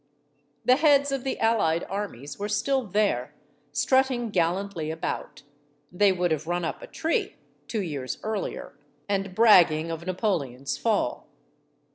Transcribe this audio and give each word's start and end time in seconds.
The 0.65 0.77
heads 0.77 1.11
of 1.11 1.23
the 1.23 1.39
allied 1.39 1.85
armies 1.87 2.39
were 2.39 2.49
still 2.49 2.81
there, 2.85 3.35
strutting 3.71 4.31
gallantly 4.31 4.89
about 4.89 5.43
they 5.91 6.11
would 6.11 6.31
have 6.31 6.47
run 6.47 6.65
up 6.65 6.81
a 6.81 6.87
tree, 6.87 7.35
two 7.67 7.83
years 7.83 8.17
earlier 8.23 8.73
and 9.07 9.35
bragging 9.35 9.91
of 9.91 10.07
Napoleon's 10.07 10.75
fall. 10.75 11.27